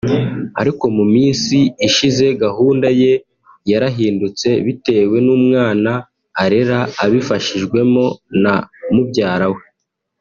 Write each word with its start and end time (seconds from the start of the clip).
Ariko 0.61 0.83
mu 0.95 1.05
minsi 1.13 1.57
ishize 1.87 2.25
gahunda 2.43 2.87
ye 3.01 3.11
yarahindutse 3.71 4.47
bitewe 4.65 5.17
n’umwana 5.25 5.91
arera 6.43 6.79
abifashijwemo 7.03 8.05
na 8.43 8.55
mubyara 8.93 9.47
we 9.53 9.63